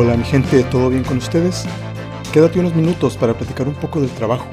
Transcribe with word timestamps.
Hola 0.00 0.16
mi 0.16 0.22
gente, 0.22 0.62
¿todo 0.62 0.90
bien 0.90 1.02
con 1.02 1.16
ustedes? 1.16 1.64
Quédate 2.32 2.60
unos 2.60 2.72
minutos 2.72 3.16
para 3.16 3.34
platicar 3.36 3.66
un 3.66 3.74
poco 3.74 4.00
del 4.00 4.10
trabajo. 4.10 4.46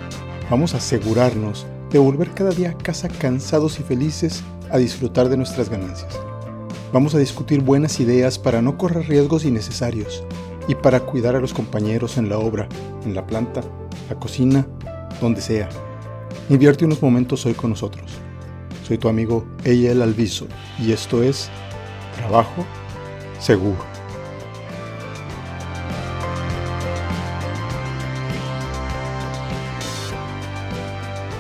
Vamos 0.50 0.74
a 0.74 0.78
asegurarnos 0.78 1.68
de 1.92 2.00
volver 2.00 2.32
cada 2.32 2.50
día 2.50 2.72
a 2.72 2.78
casa 2.80 3.10
cansados 3.10 3.80
y 3.80 3.84
felices 3.84 4.44
a 4.72 4.80
disfrutar 4.80 5.30
de 5.30 5.38
nuestras 5.38 5.70
ganancias. 5.70 6.20
Vamos 6.92 7.14
a 7.14 7.20
discutir 7.20 7.62
buenas 7.62 8.00
ideas 8.00 8.40
para 8.40 8.64
no 8.64 8.76
correr 8.76 9.08
riesgos 9.08 9.46
innecesarios 9.46 10.24
y 10.68 10.74
para 10.74 11.02
cuidar 11.02 11.36
a 11.36 11.40
los 11.42 11.54
compañeros 11.54 12.18
en 12.18 12.28
la 12.28 12.40
obra, 12.40 12.68
en 13.06 13.14
la 13.14 13.28
planta, 13.28 13.62
la 14.10 14.16
cocina, 14.16 14.66
donde 15.22 15.42
sea. 15.42 15.70
Invierte 16.50 16.86
unos 16.86 17.04
momentos 17.04 17.46
hoy 17.46 17.54
con 17.54 17.70
nosotros. 17.70 18.10
Soy 18.84 18.98
tu 18.98 19.10
amigo 19.10 19.46
Eyel 19.64 20.02
Alviso 20.02 20.48
y 20.80 20.92
esto 20.92 21.22
es 21.22 21.52
Trabajo 22.16 22.66
Seguro. 23.38 23.95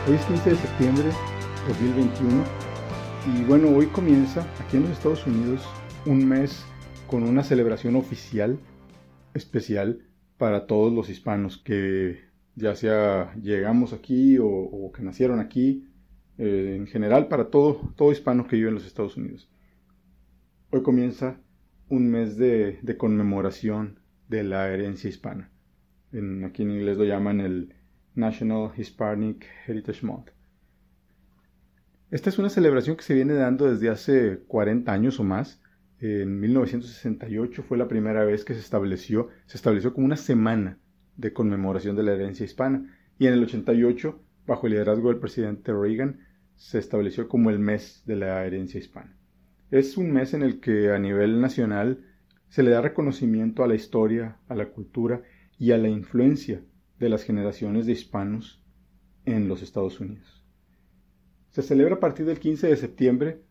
Hoy 0.07 0.13
es 0.13 0.25
15 0.25 0.51
de 0.51 0.55
septiembre 0.55 1.03
de 1.05 1.67
2021 1.67 2.43
y 3.33 3.43
bueno, 3.45 3.69
hoy 3.69 3.87
comienza 3.87 4.45
aquí 4.61 4.77
en 4.77 4.83
los 4.83 4.91
Estados 4.91 5.25
Unidos 5.25 5.67
un 6.05 6.29
mes 6.29 6.63
con 7.07 7.23
una 7.23 7.43
celebración 7.43 7.95
oficial 7.95 8.59
especial 9.33 10.05
para 10.37 10.67
todos 10.67 10.93
los 10.93 11.09
hispanos 11.09 11.57
que 11.57 12.19
ya 12.53 12.75
sea 12.75 13.33
llegamos 13.41 13.93
aquí 13.93 14.37
o, 14.39 14.91
que 14.95 15.01
nacieron 15.01 15.39
aquí, 15.39 15.87
eh, 16.37 16.75
en 16.77 16.85
general 16.85 17.27
para 17.27 17.49
todo, 17.49 17.91
todo 17.95 18.11
hispano 18.11 18.45
que 18.45 18.57
vive 18.57 18.69
en 18.69 18.75
los 18.75 18.85
Estados 18.85 19.17
Unidos. 19.17 19.49
Hoy 20.69 20.83
comienza 20.83 21.41
un 21.89 22.11
mes 22.11 22.37
de, 22.37 22.79
conmemoración 22.99 23.99
de 24.27 24.43
la 24.43 24.69
herencia 24.69 25.09
hispana. 25.09 25.49
En, 26.11 26.43
aquí 26.43 26.61
en 26.61 26.69
inglés 26.69 26.95
lo 26.95 27.05
llaman 27.05 27.41
el 27.41 27.73
National 28.15 28.71
Hispanic 28.75 29.45
Heritage 29.67 30.05
Month. 30.05 30.29
Esta 32.11 32.29
es 32.29 32.39
una 32.39 32.49
celebración 32.49 32.95
que 32.95 33.03
se 33.03 33.13
viene 33.13 33.33
dando 33.33 33.69
desde 33.69 33.89
hace 33.89 34.39
40 34.47 34.91
años 34.91 35.19
o 35.19 35.23
más 35.23 35.61
en 35.99 36.39
1968 36.39 37.63
fue 37.63 37.77
la 37.77 37.87
primera 37.87 38.25
vez 38.25 38.43
que 38.43 38.53
se 38.53 38.59
estableció, 38.59 39.29
se 39.45 39.57
estableció 39.57 39.93
como 39.93 40.05
una 40.05 40.17
semana 40.17 40.77
de 41.15 41.31
conmemoración 41.31 41.95
de 41.95 42.03
la 42.03 42.13
herencia 42.13 42.43
hispana 42.43 42.93
y 43.17 43.27
en 43.27 43.33
el 43.33 43.43
88, 43.43 44.21
bajo 44.45 44.67
el 44.67 44.73
liderazgo 44.73 45.09
del 45.09 45.19
presidente 45.19 45.73
Reagan, 45.73 46.19
se 46.55 46.79
estableció 46.79 47.29
como 47.29 47.49
el 47.49 47.59
mes 47.59 48.03
de 48.05 48.17
la 48.17 48.45
herencia 48.45 48.77
hispana. 48.77 49.15
Es 49.71 49.97
un 49.97 50.11
mes 50.11 50.33
en 50.33 50.43
el 50.43 50.59
que 50.59 50.91
a 50.91 50.99
nivel 50.99 51.39
nacional 51.39 52.03
se 52.49 52.61
le 52.61 52.71
da 52.71 52.81
reconocimiento 52.81 53.63
a 53.63 53.67
la 53.67 53.75
historia, 53.75 54.37
a 54.47 54.55
la 54.55 54.69
cultura 54.69 55.23
y 55.57 55.71
a 55.71 55.77
la 55.77 55.87
influencia 55.87 56.61
de 56.99 57.09
las 57.09 57.23
generaciones 57.23 57.85
de 57.85 57.93
hispanos 57.93 58.63
en 59.25 59.47
los 59.47 59.61
Estados 59.61 59.99
Unidos. 59.99 60.43
Se 61.49 61.61
celebra 61.61 61.95
a 61.95 61.99
partir 61.99 62.25
del 62.25 62.39
15 62.39 62.67
de 62.67 62.77
septiembre 62.77 63.41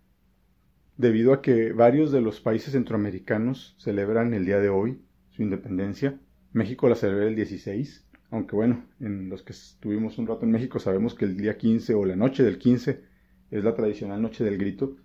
debido 0.97 1.33
a 1.33 1.43
que 1.43 1.73
varios 1.73 2.13
de 2.13 2.21
los 2.21 2.41
países 2.41 2.73
centroamericanos 2.73 3.75
celebran 3.79 4.35
el 4.35 4.45
día 4.45 4.59
de 4.59 4.69
hoy 4.69 5.01
su 5.31 5.43
independencia. 5.43 6.21
México 6.53 6.89
la 6.89 6.95
celebra 6.95 7.27
el 7.27 7.35
16, 7.35 8.07
aunque 8.31 8.55
bueno, 8.55 8.85
en 9.01 9.29
los 9.29 9.43
que 9.43 9.53
estuvimos 9.53 10.19
un 10.19 10.27
rato 10.27 10.45
en 10.45 10.53
México 10.53 10.79
sabemos 10.79 11.15
que 11.15 11.25
el 11.25 11.37
día 11.37 11.57
15 11.57 11.95
o 11.95 12.05
la 12.05 12.17
noche 12.17 12.43
del 12.43 12.59
15 12.59 13.03
es 13.51 13.65
la 13.65 13.75
tradicional 13.75 14.23
noche 14.23 14.45
del 14.45 14.59
grito. 14.59 14.97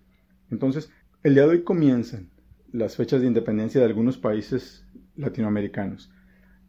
Entonces, 0.51 0.91
el 1.23 1.33
día 1.33 1.43
de 1.43 1.49
hoy 1.49 1.63
comienzan 1.63 2.29
las 2.71 2.95
fechas 2.95 3.21
de 3.21 3.27
independencia 3.27 3.81
de 3.81 3.87
algunos 3.87 4.17
países 4.17 4.85
latinoamericanos 5.15 6.11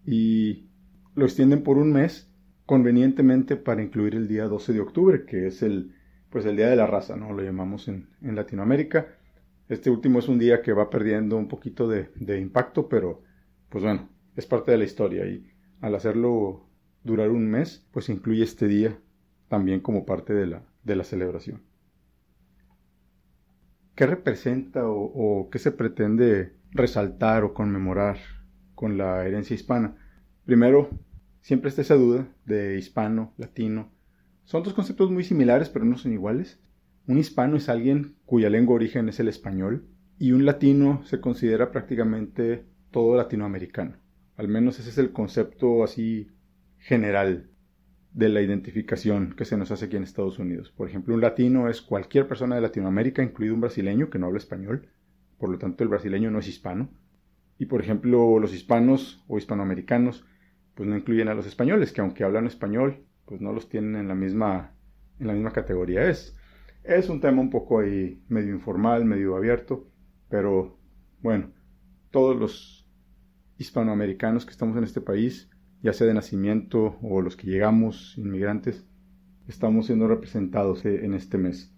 y 0.06 0.69
lo 1.20 1.26
extienden 1.26 1.62
por 1.62 1.76
un 1.76 1.92
mes 1.92 2.32
convenientemente 2.64 3.56
para 3.56 3.82
incluir 3.82 4.14
el 4.14 4.26
día 4.26 4.46
12 4.46 4.72
de 4.72 4.80
octubre, 4.80 5.24
que 5.26 5.46
es 5.46 5.62
el 5.62 5.94
pues 6.30 6.46
el 6.46 6.56
Día 6.56 6.70
de 6.70 6.76
la 6.76 6.86
Raza, 6.86 7.16
¿no? 7.16 7.32
Lo 7.32 7.42
llamamos 7.42 7.88
en, 7.88 8.08
Latinoamérica. 8.22 9.08
Este 9.68 9.90
último 9.90 10.20
es 10.20 10.28
un 10.28 10.38
día 10.38 10.62
que 10.62 10.72
va 10.72 10.88
perdiendo 10.88 11.36
un 11.36 11.48
poquito 11.48 11.88
de, 11.88 12.08
impacto, 12.40 12.88
pero 12.88 13.22
pues 13.68 13.84
bueno, 13.84 14.08
es 14.36 14.46
parte 14.46 14.70
de 14.70 14.78
la 14.78 14.84
historia 14.84 15.26
y 15.26 15.46
al 15.80 15.94
hacerlo 15.94 16.68
durar 17.04 17.30
un 17.30 17.50
mes, 17.50 17.86
pues 17.90 18.08
incluye 18.08 18.44
este 18.44 18.66
día 18.66 18.96
también 19.48 19.80
como 19.80 20.06
parte 20.06 20.32
de 20.32 20.46
la, 20.46 20.62
de 20.84 20.96
la 20.96 21.04
celebración. 21.04 21.62
¿Qué 23.94 24.06
representa 24.06 24.88
o, 24.88 25.02
o, 25.02 25.50
qué 25.50 25.58
se 25.58 25.72
pretende 25.72 26.54
resaltar 26.70 27.44
o 27.44 27.52
conmemorar 27.52 28.18
con 28.74 28.96
la 28.96 29.26
herencia 29.26 29.54
hispana? 29.54 29.96
Primero, 30.44 30.88
siempre 31.40 31.68
está 31.68 31.82
esa 31.82 31.94
duda 31.94 32.28
de 32.44 32.78
hispano, 32.78 33.32
latino, 33.36 33.92
son 34.50 34.64
dos 34.64 34.74
conceptos 34.74 35.12
muy 35.12 35.22
similares, 35.22 35.68
pero 35.68 35.84
no 35.84 35.96
son 35.96 36.12
iguales. 36.12 36.58
Un 37.06 37.18
hispano 37.18 37.56
es 37.56 37.68
alguien 37.68 38.16
cuya 38.24 38.50
lengua 38.50 38.74
origen 38.74 39.08
es 39.08 39.20
el 39.20 39.28
español, 39.28 39.86
y 40.18 40.32
un 40.32 40.44
latino 40.44 41.02
se 41.04 41.20
considera 41.20 41.70
prácticamente 41.70 42.64
todo 42.90 43.16
latinoamericano. 43.16 43.96
Al 44.36 44.48
menos 44.48 44.80
ese 44.80 44.90
es 44.90 44.98
el 44.98 45.12
concepto 45.12 45.84
así 45.84 46.28
general 46.78 47.50
de 48.12 48.28
la 48.28 48.42
identificación 48.42 49.34
que 49.36 49.44
se 49.44 49.56
nos 49.56 49.70
hace 49.70 49.84
aquí 49.84 49.96
en 49.96 50.02
Estados 50.02 50.38
Unidos. 50.38 50.72
Por 50.72 50.88
ejemplo, 50.88 51.14
un 51.14 51.20
latino 51.20 51.68
es 51.68 51.80
cualquier 51.80 52.26
persona 52.26 52.56
de 52.56 52.62
Latinoamérica, 52.62 53.22
incluido 53.22 53.54
un 53.54 53.60
brasileño 53.60 54.10
que 54.10 54.18
no 54.18 54.26
habla 54.26 54.38
español, 54.38 54.88
por 55.38 55.48
lo 55.48 55.58
tanto 55.58 55.84
el 55.84 55.90
brasileño 55.90 56.30
no 56.30 56.40
es 56.40 56.48
hispano. 56.48 56.90
Y 57.56 57.66
por 57.66 57.80
ejemplo, 57.82 58.38
los 58.40 58.52
hispanos 58.52 59.22
o 59.28 59.38
hispanoamericanos, 59.38 60.24
pues 60.80 60.88
no 60.88 60.96
incluyen 60.96 61.28
a 61.28 61.34
los 61.34 61.44
españoles, 61.44 61.92
que 61.92 62.00
aunque 62.00 62.24
hablan 62.24 62.46
español, 62.46 63.04
pues 63.26 63.42
no 63.42 63.52
los 63.52 63.68
tienen 63.68 63.96
en 63.96 64.08
la 64.08 64.14
misma, 64.14 64.72
en 65.18 65.26
la 65.26 65.34
misma 65.34 65.50
categoría. 65.50 66.08
Es, 66.08 66.34
es 66.84 67.10
un 67.10 67.20
tema 67.20 67.42
un 67.42 67.50
poco 67.50 67.80
ahí 67.80 68.24
medio 68.28 68.54
informal, 68.54 69.04
medio 69.04 69.36
abierto, 69.36 69.90
pero 70.30 70.78
bueno, 71.20 71.52
todos 72.10 72.34
los 72.34 72.88
hispanoamericanos 73.58 74.46
que 74.46 74.52
estamos 74.52 74.74
en 74.78 74.84
este 74.84 75.02
país, 75.02 75.50
ya 75.82 75.92
sea 75.92 76.06
de 76.06 76.14
nacimiento 76.14 76.96
o 77.02 77.20
los 77.20 77.36
que 77.36 77.48
llegamos, 77.48 78.16
inmigrantes, 78.16 78.88
estamos 79.48 79.84
siendo 79.84 80.08
representados 80.08 80.86
en 80.86 81.12
este 81.12 81.36
mes. 81.36 81.74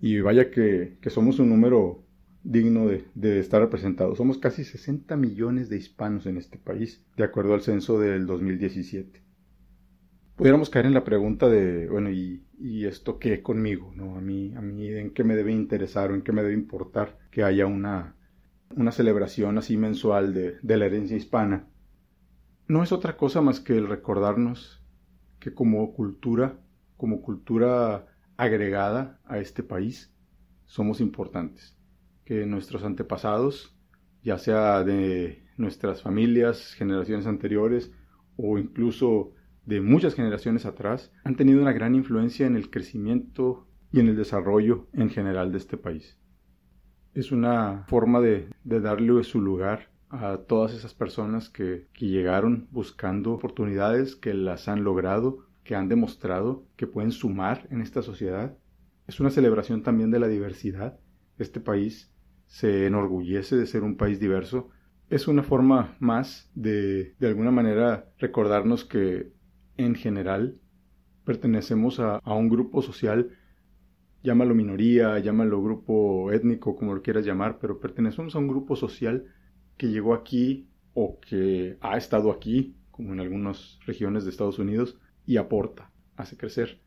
Y 0.00 0.20
vaya 0.20 0.50
que, 0.50 0.98
somos 1.06 1.38
un 1.38 1.48
número 1.48 2.04
digno 2.44 2.86
de, 2.86 3.38
estar 3.38 3.60
representados. 3.60 4.18
Somos 4.18 4.38
casi 4.38 4.64
60 4.64 5.16
millones 5.16 5.68
de 5.68 5.76
hispanos 5.76 6.26
en 6.26 6.36
este 6.36 6.58
país, 6.58 7.04
de 7.16 7.24
acuerdo 7.24 7.54
al 7.54 7.62
censo 7.62 7.98
del 7.98 8.26
2017 8.26 9.22
pudiéramos 10.36 10.70
caer 10.70 10.86
en 10.86 10.94
la 10.94 11.04
pregunta 11.04 11.48
de, 11.48 11.88
bueno, 11.88 12.10
¿y, 12.10 12.42
esto 12.84 13.20
qué 13.20 13.42
conmigo? 13.42 13.92
¿no? 13.94 14.16
A 14.16 14.20
mí, 14.20 14.52
a 14.56 14.60
mí, 14.60 14.88
¿en 14.88 15.12
qué 15.12 15.22
me 15.22 15.36
debe 15.36 15.52
interesar 15.52 16.10
o 16.10 16.14
en 16.16 16.22
qué 16.22 16.32
me 16.32 16.42
debe 16.42 16.54
importar 16.54 17.16
que 17.30 17.44
haya 17.44 17.66
una, 17.66 18.16
una 18.74 18.90
celebración 18.90 19.58
así 19.58 19.76
mensual 19.76 20.34
de, 20.34 20.56
de 20.60 20.76
la 20.76 20.86
herencia 20.86 21.16
hispana? 21.16 21.68
No 22.66 22.82
es 22.82 22.90
otra 22.90 23.16
cosa 23.16 23.40
más 23.40 23.60
que 23.60 23.76
el 23.76 23.88
recordarnos 23.88 24.82
que 25.38 25.54
como 25.54 25.92
cultura, 25.92 26.58
como 26.96 27.22
cultura 27.22 28.06
agregada 28.36 29.20
a 29.24 29.38
este 29.38 29.62
país, 29.62 30.12
somos 30.64 31.00
importantes. 31.00 31.76
Que 32.24 32.46
nuestros 32.46 32.84
antepasados, 32.84 33.76
ya 34.22 34.38
sea 34.38 34.84
de 34.84 35.44
nuestras 35.56 36.02
familias, 36.02 36.74
generaciones 36.74 37.26
anteriores, 37.26 37.92
o 38.36 38.58
incluso 38.58 39.32
de 39.66 39.80
muchas 39.80 40.14
generaciones 40.14 40.66
atrás 40.66 41.12
han 41.24 41.36
tenido 41.36 41.60
una 41.60 41.72
gran 41.72 41.94
influencia 41.94 42.46
en 42.46 42.56
el 42.56 42.70
crecimiento 42.70 43.66
y 43.92 44.00
en 44.00 44.08
el 44.08 44.16
desarrollo 44.16 44.88
en 44.92 45.10
general 45.10 45.52
de 45.52 45.58
este 45.58 45.76
país. 45.76 46.18
Es 47.14 47.30
una 47.30 47.84
forma 47.88 48.20
de, 48.20 48.48
darle 48.64 49.22
su 49.22 49.40
lugar 49.40 49.90
a 50.08 50.38
todas 50.38 50.72
esas 50.72 50.94
personas 50.94 51.50
que, 51.50 51.88
que 51.92 52.06
llegaron 52.06 52.68
buscando 52.70 53.32
oportunidades, 53.32 54.16
que 54.16 54.34
las 54.34 54.68
han 54.68 54.82
logrado, 54.82 55.46
que 55.62 55.74
han 55.74 55.88
demostrado 55.88 56.64
que 56.76 56.86
pueden 56.86 57.12
sumar 57.12 57.66
en 57.70 57.82
esta 57.82 58.02
sociedad. 58.02 58.56
Es 59.06 59.20
una 59.20 59.30
celebración 59.30 59.82
también 59.82 60.10
de 60.10 60.18
la 60.18 60.28
diversidad. 60.28 60.98
Este 61.38 61.60
país 61.60 62.10
se 62.52 62.86
enorgullece 62.86 63.56
de 63.56 63.64
ser 63.64 63.82
un 63.82 63.96
país 63.96 64.20
diverso. 64.20 64.68
Es 65.08 65.26
una 65.26 65.42
forma 65.42 65.96
más 66.00 66.50
de, 66.54 67.14
de 67.18 67.26
alguna 67.26 67.50
manera, 67.50 68.12
recordarnos 68.18 68.84
que 68.84 69.32
en 69.78 69.94
general 69.94 70.58
pertenecemos 71.24 71.98
a, 71.98 72.20
un 72.26 72.50
grupo 72.50 72.82
social, 72.82 73.30
llámalo 74.22 74.54
minoría, 74.54 75.18
llámalo 75.18 75.62
grupo 75.62 76.30
étnico, 76.30 76.76
como 76.76 76.94
lo 76.94 77.00
quieras 77.00 77.24
llamar, 77.24 77.58
pero 77.58 77.80
pertenecemos 77.80 78.36
a 78.36 78.38
un 78.38 78.48
grupo 78.48 78.76
social 78.76 79.24
que 79.78 79.88
llegó 79.88 80.12
aquí 80.12 80.68
o 80.92 81.20
que 81.20 81.78
ha 81.80 81.96
estado 81.96 82.30
aquí, 82.30 82.76
como 82.90 83.14
en 83.14 83.20
algunas 83.20 83.78
regiones 83.86 84.24
de 84.24 84.30
Estados 84.30 84.58
Unidos, 84.58 84.98
y 85.24 85.38
aporta, 85.38 85.90
hace 86.16 86.36
crecer. 86.36 86.82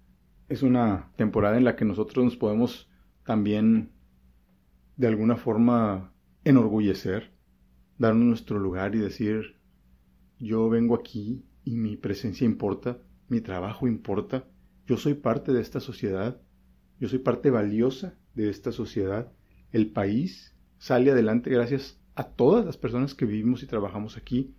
Es 0.48 0.62
una 0.62 1.12
temporada 1.16 1.58
en 1.58 1.64
la 1.64 1.76
que 1.76 1.86
nosotros 1.86 2.24
nos 2.24 2.38
podemos 2.38 2.88
también 3.24 3.95
de 4.98 5.08
alguna 5.08 5.36
forma 5.36 6.14
enorgullecer 6.44 7.32
darnos 7.98 8.26
nuestro 8.26 8.60
lugar 8.60 8.96
y 8.96 9.00
decir, 9.00 9.56
yo 10.40 10.70
vengo 10.70 10.96
aquí 10.96 11.44
y 11.64 11.76
mi 11.78 11.98
presencia 11.98 12.46
importa, 12.46 13.00
mi 13.28 13.42
trabajo 13.42 13.88
importa, 13.88 14.46
yo 14.86 14.98
soy 14.98 15.16
parte 15.16 15.54
de 15.54 15.62
esta 15.62 15.80
sociedad, 15.80 16.42
yo 17.00 17.08
soy 17.08 17.20
parte 17.20 17.50
valiosa 17.50 18.16
de 18.36 18.50
esta 18.50 18.72
sociedad, 18.72 19.32
el 19.72 19.92
país 19.92 20.56
sale 20.78 21.12
adelante 21.12 21.50
gracias 21.50 22.00
a 22.16 22.24
todas 22.24 22.66
las 22.66 22.78
personas 22.78 23.14
que 23.14 23.26
vivimos 23.26 23.64
y 23.64 23.68
trabajamos 23.68 24.18
aquí, 24.18 24.56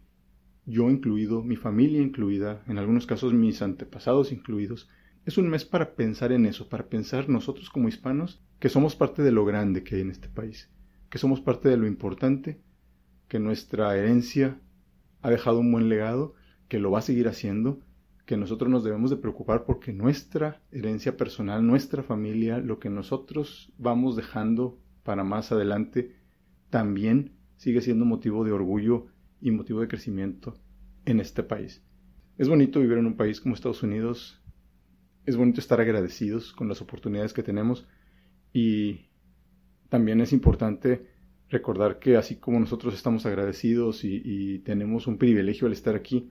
yo 0.66 0.90
incluido, 0.90 1.42
mi 1.42 1.56
familia 1.56 2.02
incluida, 2.02 2.64
en 2.66 2.78
algunos 2.78 3.06
casos 3.06 3.32
mis 3.32 3.62
antepasados 3.62 4.32
incluidos. 4.32 4.90
Es 5.26 5.38
un 5.38 5.48
mes 5.48 5.64
para 5.64 5.96
pensar 5.96 6.30
en 6.30 6.46
eso, 6.46 6.68
para 6.68 6.88
pensar 6.88 7.28
nosotros 7.28 7.68
como 7.68 7.88
hispanos 7.88 8.40
que 8.60 8.68
somos 8.68 8.94
parte 8.94 9.24
de 9.24 9.32
lo 9.32 9.44
grande 9.44 9.82
que 9.82 9.96
hay 9.96 10.02
en 10.02 10.12
este 10.12 10.28
país, 10.28 10.70
que 11.10 11.18
somos 11.18 11.40
parte 11.40 11.68
de 11.68 11.76
lo 11.76 11.88
importante, 11.88 12.60
que 13.26 13.40
nuestra 13.40 13.96
herencia 13.96 14.60
ha 15.22 15.30
dejado 15.30 15.58
un 15.58 15.72
buen 15.72 15.88
legado, 15.88 16.34
que 16.68 16.78
lo 16.78 16.92
va 16.92 17.00
a 17.00 17.02
seguir 17.02 17.26
haciendo, 17.26 17.80
que 18.24 18.36
nosotros 18.36 18.70
nos 18.70 18.84
debemos 18.84 19.10
de 19.10 19.16
preocupar 19.16 19.64
porque 19.64 19.92
nuestra 19.92 20.62
herencia 20.70 21.16
personal, 21.16 21.66
nuestra 21.66 22.04
familia, 22.04 22.58
lo 22.58 22.78
que 22.78 22.88
nosotros 22.88 23.72
vamos 23.78 24.14
dejando 24.14 24.78
para 25.02 25.24
más 25.24 25.50
adelante, 25.50 26.14
también 26.70 27.32
sigue 27.56 27.80
siendo 27.80 28.04
motivo 28.04 28.44
de 28.44 28.52
orgullo 28.52 29.08
y 29.40 29.50
motivo 29.50 29.80
de 29.80 29.88
crecimiento 29.88 30.56
en 31.04 31.18
este 31.18 31.42
país. 31.42 31.82
Es 32.38 32.48
bonito 32.48 32.78
vivir 32.78 32.98
en 32.98 33.06
un 33.06 33.16
país 33.16 33.40
como 33.40 33.56
Estados 33.56 33.82
Unidos, 33.82 34.40
es 35.26 35.36
bonito 35.36 35.60
estar 35.60 35.80
agradecidos 35.80 36.52
con 36.52 36.68
las 36.68 36.80
oportunidades 36.80 37.32
que 37.32 37.42
tenemos 37.42 37.86
y 38.52 39.10
también 39.88 40.20
es 40.20 40.32
importante 40.32 41.08
recordar 41.48 41.98
que 41.98 42.16
así 42.16 42.36
como 42.36 42.58
nosotros 42.60 42.94
estamos 42.94 43.26
agradecidos 43.26 44.04
y, 44.04 44.60
tenemos 44.60 45.06
un 45.06 45.18
privilegio 45.18 45.66
al 45.66 45.72
estar 45.72 45.94
aquí, 45.94 46.30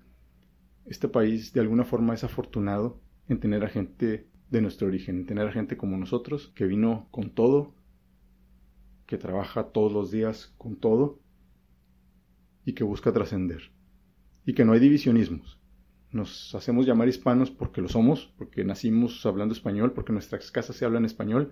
este 0.85 1.07
país 1.07 1.53
de 1.53 1.61
alguna 1.61 1.83
forma 1.83 2.13
es 2.13 2.23
afortunado 2.23 3.01
en 3.27 3.39
tener 3.39 3.63
a 3.63 3.69
gente 3.69 4.27
de 4.49 4.61
nuestro 4.61 4.87
origen, 4.87 5.19
en 5.19 5.25
tener 5.25 5.47
a 5.47 5.51
gente 5.51 5.77
como 5.77 5.97
nosotros, 5.97 6.51
que 6.55 6.65
vino 6.65 7.07
con 7.11 7.31
todo, 7.31 7.73
que 9.05 9.17
trabaja 9.17 9.71
todos 9.71 9.91
los 9.91 10.11
días 10.11 10.53
con 10.57 10.75
todo 10.75 11.19
y 12.65 12.73
que 12.73 12.83
busca 12.83 13.11
trascender. 13.11 13.71
Y 14.45 14.53
que 14.53 14.65
no 14.65 14.73
hay 14.73 14.79
divisionismos. 14.79 15.59
Nos 16.15 16.55
hacemos 16.55 16.85
llamar 16.85 17.09
hispanos 17.09 17.51
porque 17.51 17.81
lo 17.81 17.89
somos, 17.89 18.33
porque 18.37 18.63
nacimos 18.63 19.25
hablando 19.25 19.53
español, 19.53 19.91
porque 19.91 20.13
nuestras 20.13 20.49
casas 20.49 20.77
se 20.77 20.85
habla 20.85 20.97
en 20.97 21.03
español. 21.03 21.51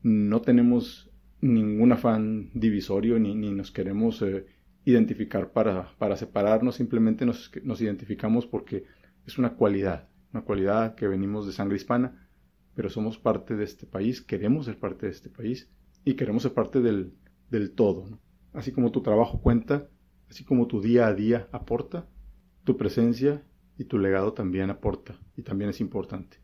No 0.00 0.42
tenemos 0.42 1.10
ningún 1.40 1.90
afán 1.90 2.50
divisorio 2.54 3.18
ni, 3.18 3.34
nos 3.34 3.72
queremos 3.72 4.22
eh, 4.22 4.46
identificar 4.84 5.50
para, 5.50 5.90
para, 5.98 6.16
separarnos, 6.16 6.76
simplemente 6.76 7.26
nos, 7.26 7.50
nos 7.64 7.80
identificamos 7.80 8.46
porque 8.46 8.84
es 9.26 9.38
una 9.38 9.54
cualidad, 9.54 10.06
una 10.32 10.44
cualidad 10.44 10.94
que 10.94 11.08
venimos 11.08 11.44
de 11.44 11.52
sangre 11.52 11.74
hispana, 11.74 12.28
pero 12.76 12.88
somos 12.88 13.18
parte 13.18 13.56
de 13.56 13.64
este 13.64 13.86
país, 13.86 14.22
queremos 14.22 14.66
ser 14.66 14.78
parte 14.78 15.06
de 15.06 15.12
este 15.12 15.30
país 15.30 15.68
y 16.04 16.14
queremos 16.14 16.44
ser 16.44 16.52
parte 16.52 16.80
del, 16.80 17.12
del 17.50 17.72
todo. 17.72 18.20
Así 18.52 18.70
como 18.70 18.92
tu 18.92 19.02
trabajo 19.02 19.40
cuenta, 19.40 19.88
así 20.30 20.44
como 20.44 20.68
tu 20.68 20.80
día 20.80 21.08
a 21.08 21.12
día 21.12 21.48
aporta, 21.50 22.06
tu 22.62 22.76
presencia 22.76 23.42
y 23.78 23.84
tu 23.84 23.98
legado 23.98 24.32
también 24.32 24.70
aporta 24.70 25.18
y 25.36 25.42
también 25.42 25.70
es 25.70 25.80
importante. 25.80 26.38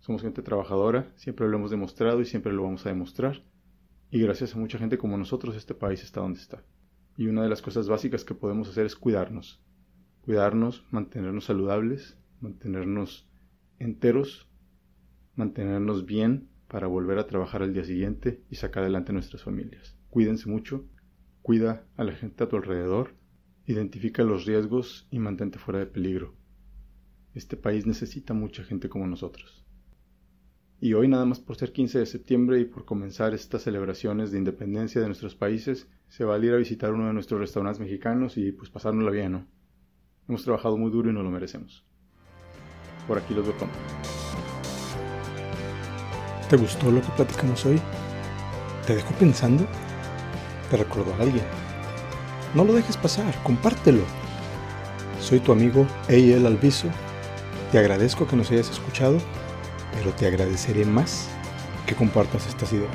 Somos 0.00 0.22
gente 0.22 0.42
trabajadora, 0.42 1.12
siempre 1.16 1.48
lo 1.48 1.56
hemos 1.56 1.70
demostrado 1.70 2.20
y 2.20 2.24
siempre 2.24 2.52
lo 2.52 2.62
vamos 2.62 2.86
a 2.86 2.88
demostrar. 2.88 3.42
Y 4.10 4.20
gracias 4.20 4.54
a 4.54 4.58
mucha 4.58 4.78
gente 4.78 4.98
como 4.98 5.16
nosotros 5.16 5.56
este 5.56 5.74
país 5.74 6.02
está 6.02 6.20
donde 6.20 6.40
está. 6.40 6.64
Y 7.16 7.26
una 7.26 7.42
de 7.42 7.48
las 7.48 7.62
cosas 7.62 7.88
básicas 7.88 8.24
que 8.24 8.34
podemos 8.34 8.68
hacer 8.68 8.86
es 8.86 8.96
cuidarnos. 8.96 9.62
Cuidarnos, 10.22 10.84
mantenernos 10.90 11.44
saludables, 11.44 12.16
mantenernos 12.40 13.28
enteros, 13.78 14.48
mantenernos 15.34 16.06
bien 16.06 16.48
para 16.66 16.86
volver 16.86 17.18
a 17.18 17.26
trabajar 17.26 17.62
al 17.62 17.74
día 17.74 17.84
siguiente 17.84 18.42
y 18.48 18.56
sacar 18.56 18.82
adelante 18.82 19.12
nuestras 19.12 19.42
familias. 19.42 19.96
Cuídense 20.08 20.48
mucho 20.48 20.86
Cuida 21.42 21.86
a 21.96 22.04
la 22.04 22.12
gente 22.12 22.44
a 22.44 22.48
tu 22.48 22.56
alrededor, 22.56 23.14
identifica 23.72 24.22
los 24.22 24.46
riesgos 24.46 25.06
y 25.10 25.18
mantente 25.18 25.58
fuera 25.58 25.80
de 25.80 25.86
peligro. 25.86 26.34
Este 27.34 27.56
país 27.56 27.86
necesita 27.86 28.34
mucha 28.34 28.64
gente 28.64 28.88
como 28.88 29.06
nosotros. 29.06 29.64
Y 30.80 30.94
hoy 30.94 31.08
nada 31.08 31.26
más 31.26 31.40
por 31.40 31.56
ser 31.56 31.72
15 31.72 31.98
de 31.98 32.06
septiembre 32.06 32.60
y 32.60 32.64
por 32.64 32.84
comenzar 32.84 33.34
estas 33.34 33.62
celebraciones 33.62 34.32
de 34.32 34.38
independencia 34.38 35.00
de 35.00 35.06
nuestros 35.06 35.34
países, 35.34 35.88
se 36.08 36.24
va 36.24 36.36
a 36.36 36.38
ir 36.38 36.52
a 36.52 36.56
visitar 36.56 36.92
uno 36.92 37.06
de 37.06 37.12
nuestros 37.12 37.40
restaurantes 37.40 37.80
mexicanos 37.80 38.36
y 38.36 38.52
pues 38.52 38.70
pasárnosla 38.70 39.10
bien, 39.10 39.32
¿no? 39.32 39.46
Hemos 40.28 40.44
trabajado 40.44 40.76
muy 40.76 40.90
duro 40.90 41.10
y 41.10 41.12
nos 41.12 41.24
lo 41.24 41.30
merecemos. 41.30 41.84
Por 43.06 43.18
aquí 43.18 43.34
los 43.34 43.46
veo 43.46 43.56
¿Te 46.48 46.56
gustó 46.56 46.90
lo 46.90 47.00
que 47.00 47.08
platicamos 47.16 47.64
hoy? 47.66 47.80
¿Te 48.86 48.96
dejó 48.96 49.14
pensando? 49.14 49.66
te 50.70 50.76
recordó 50.76 51.12
a 51.14 51.22
alguien. 51.22 51.69
No 52.54 52.64
lo 52.64 52.72
dejes 52.72 52.96
pasar, 52.96 53.34
compártelo. 53.44 54.02
Soy 55.20 55.38
tu 55.38 55.52
amigo 55.52 55.86
Eyel 56.08 56.46
Alviso. 56.46 56.88
Te 57.70 57.78
agradezco 57.78 58.26
que 58.26 58.34
nos 58.34 58.50
hayas 58.50 58.70
escuchado, 58.70 59.18
pero 59.96 60.10
te 60.12 60.26
agradeceré 60.26 60.84
más 60.84 61.28
que 61.86 61.94
compartas 61.94 62.48
estas 62.48 62.72
ideas. 62.72 62.90